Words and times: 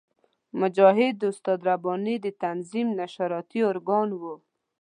مجاهد 0.61 1.13
د 1.19 1.23
استاد 1.31 1.59
رباني 1.67 2.15
د 2.21 2.27
تنظیم 2.43 2.87
نشراتي 2.99 3.59
ارګان 3.71 4.09
وو. 4.21 4.35